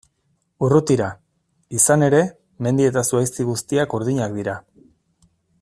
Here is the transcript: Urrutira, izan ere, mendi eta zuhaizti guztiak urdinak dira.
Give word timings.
Urrutira, 0.67 1.09
izan 1.81 2.07
ere, 2.07 2.23
mendi 2.69 2.89
eta 2.93 3.07
zuhaizti 3.13 3.49
guztiak 3.53 3.97
urdinak 3.99 4.39
dira. 4.43 4.61